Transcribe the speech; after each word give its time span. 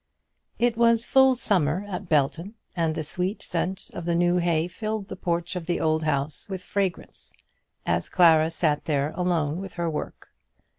It 0.57 0.77
was 0.77 1.05
full 1.05 1.35
summer 1.35 1.85
at 1.87 2.09
Belton, 2.09 2.55
and 2.75 2.95
the 2.95 3.03
sweet 3.03 3.43
scent 3.43 3.91
of 3.93 4.05
the 4.05 4.15
new 4.15 4.37
hay 4.37 4.67
filled 4.67 5.09
the 5.09 5.15
porch 5.15 5.55
of 5.55 5.67
the 5.67 5.79
old 5.79 6.05
house 6.05 6.49
with 6.49 6.63
fragrance, 6.63 7.35
as 7.85 8.09
Clara 8.09 8.49
sat 8.49 8.85
there 8.85 9.11
alone 9.13 9.59
with 9.61 9.73
her 9.73 9.91
work. 9.91 10.29